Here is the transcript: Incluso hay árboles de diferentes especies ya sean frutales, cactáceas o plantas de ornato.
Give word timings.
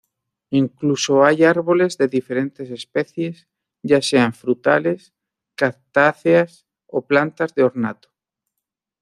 Incluso 0.49 1.23
hay 1.23 1.43
árboles 1.43 1.95
de 1.95 2.07
diferentes 2.07 2.71
especies 2.71 3.47
ya 3.83 4.01
sean 4.01 4.33
frutales, 4.33 5.13
cactáceas 5.53 6.65
o 6.87 7.05
plantas 7.05 7.53
de 7.53 7.61
ornato. 7.61 8.09